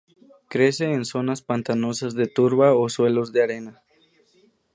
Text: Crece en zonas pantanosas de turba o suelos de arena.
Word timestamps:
Crece 0.49 0.85
en 0.85 1.05
zonas 1.05 1.43
pantanosas 1.43 2.15
de 2.15 2.25
turba 2.25 2.73
o 2.73 2.89
suelos 2.89 3.31
de 3.33 3.43
arena. 3.43 3.83